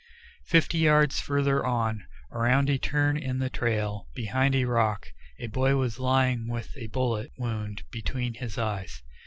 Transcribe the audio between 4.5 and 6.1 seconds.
a rock, a boy was